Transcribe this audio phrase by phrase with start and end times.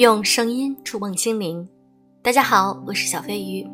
[0.00, 1.68] 用声音触碰心灵。
[2.22, 3.68] 大家好，我是小飞鱼。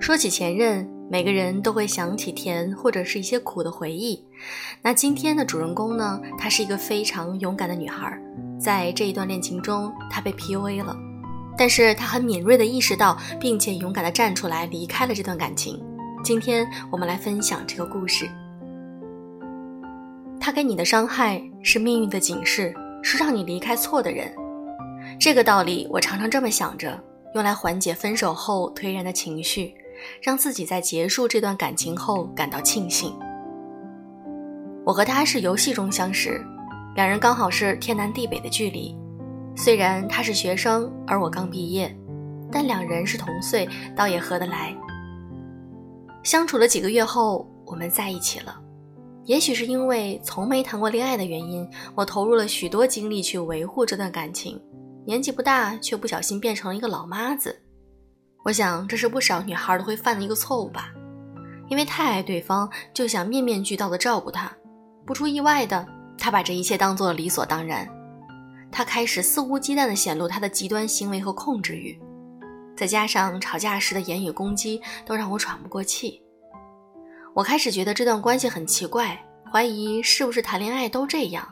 [0.00, 4.20] 说起前任，每个人都会想起甜或者是一些苦的回忆。
[4.82, 6.20] 那今天的主人公呢？
[6.36, 8.20] 她是一个非常勇敢的女孩，
[8.58, 10.96] 在这一段恋情中，她被 PUA 了，
[11.56, 15.80] 但是她很敏锐地意识到，并且勇敢地站出来，离开了这段感情。
[16.24, 18.28] 今天我们来分享这个故事。
[20.40, 24.34] 他给你的伤害是命运的警示，是让你离开错的人。
[25.24, 27.02] 这个道理我常常这么想着，
[27.34, 29.74] 用来缓解分手后颓然的情绪，
[30.20, 33.10] 让自己在结束这段感情后感到庆幸。
[34.84, 36.44] 我和他是游戏中相识，
[36.94, 38.94] 两人刚好是天南地北的距离。
[39.56, 41.90] 虽然他是学生，而我刚毕业，
[42.52, 43.66] 但两人是同岁，
[43.96, 44.76] 倒也合得来。
[46.22, 48.60] 相处了几个月后，我们在一起了。
[49.24, 54.60] 也许是因为从没谈过恋爱的原因，我投入了许多精力去维护这段感情。
[55.06, 57.62] 年纪不大，却不小心变成了一个老妈子。
[58.44, 60.90] 我想，这是不少女孩都会犯的一个错误吧。
[61.68, 64.50] 因为太爱对方，就想面面俱到的照顾他。
[65.06, 65.86] 不出意外的，
[66.18, 67.88] 他把这一切当做了理所当然。
[68.70, 71.98] 他开始肆无忌惮地显露他的极端行为和控制欲，
[72.76, 76.20] 再加上吵架时的言语攻击，都让我喘不过气。
[77.34, 79.18] 我开始觉得这段关系很奇怪，
[79.50, 81.46] 怀疑是不是谈恋爱都这样。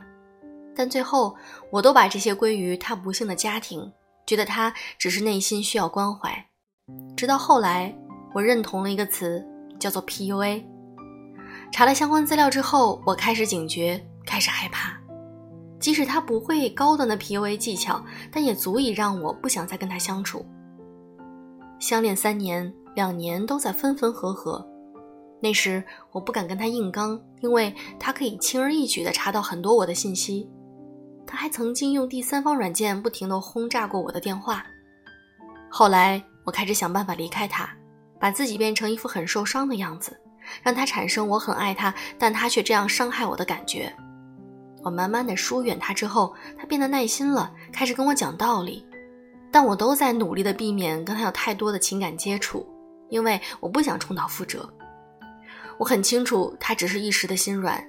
[0.75, 1.37] 但最后，
[1.70, 3.92] 我都把这些归于他不幸的家庭，
[4.27, 6.47] 觉得他只是内心需要关怀。
[7.17, 7.95] 直到后来，
[8.34, 9.45] 我认同了一个词，
[9.78, 10.65] 叫做 PUA。
[11.70, 14.98] 查了相关资料之后，我开始警觉，开始害怕。
[15.78, 20.47] 即使他不会高端的 PUA 技巧，但也足以让我不想再跟他相处。
[21.81, 24.65] 相恋三年，两年都在分分合合。
[25.41, 30.48] 那时我不敢跟他硬刚，因为他可以轻而易举地查到很多我的信息。
[31.33, 34.62] 他还曾经用第三方软件不停地轰炸过我的电话。
[35.70, 37.66] 后来，我开始想办法离开他，
[38.20, 40.15] 把自己变成一副很受伤的样子，
[40.62, 43.91] 让他产生我很爱他，但他却这样伤害我的感觉。
[44.84, 48.87] 我慢慢的疏远他之后，他变得耐心了，开始跟我讲道理，
[49.50, 52.69] 但我都在努力的避免跟他有太多的情感接触，
[53.09, 54.71] 因为我不想重蹈覆辙。
[55.78, 57.82] 我很清楚，他只是一时的心软。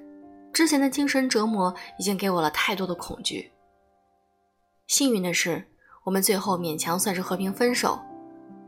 [0.54, 3.52] 之前的精神折磨已经给我了太多的恐惧。
[4.86, 5.66] 幸运的是，
[6.04, 8.00] 我们最后勉强算是和平分手，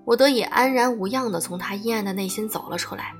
[0.03, 3.13] 我得以安然无恙地从他阴暗的内心走了出来。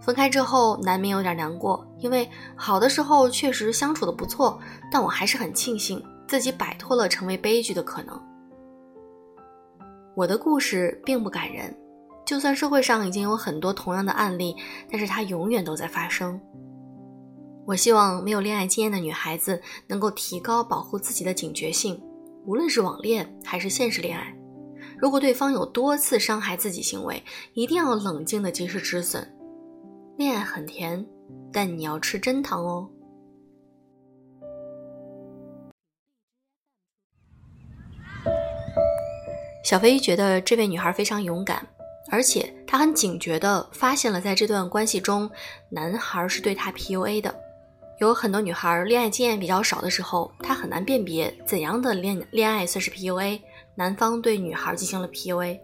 [0.00, 2.26] 分开之后，难免有点难过，因为
[2.56, 4.58] 好的时候确实相处的不错，
[4.90, 8.18] 但我还是很庆幸自己摆脱了成为悲剧的可能。
[10.14, 11.76] 我的故事并不感人，
[12.24, 14.56] 就算社会上已经有很多同样的案例，
[14.90, 16.40] 但是它永远都在发生。
[17.66, 22.00] 我希望没有恋爱经验的女孩子能够提高保护自己的警觉性，
[22.44, 24.32] 无论是网恋还是现实恋爱。
[24.96, 27.20] 如果对方有多次伤害自己行为，
[27.54, 29.36] 一定要冷静的及时止损。
[30.16, 31.04] 恋爱很甜，
[31.52, 32.88] 但你要吃真糖哦。
[39.64, 41.66] 小飞觉得这位女孩非常勇敢，
[42.12, 45.28] 而且她很警觉的发现了在这段关系中，
[45.68, 47.45] 男孩是对她 PUA 的。
[47.98, 53.40] 有很多女孩恋爱经验比较少的时候，她很难辨别怎样的恋恋爱算是 PUA，
[53.74, 55.58] 男方对女孩进行了 PUA，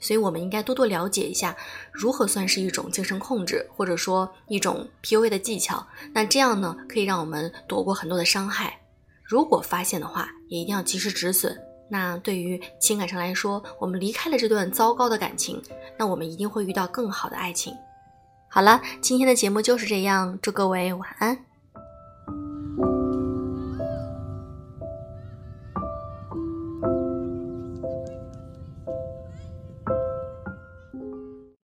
[0.00, 1.56] 所以我们应该多多了解一下
[1.92, 5.86] 如何算是一种精神控制，或者说一种 PUA 的技巧。
[6.12, 8.76] 那这样呢，可以让我们躲过很多的伤害。
[9.22, 11.56] 如果发现的话，也一定要及时止损。
[11.88, 15.62] 那对于情感上来说，我们离开了这段糟糕的感情，
[15.96, 17.72] 那我们一定会遇到更好的爱情。
[18.50, 21.38] 好了，今天的节目就是这样，祝各位晚安。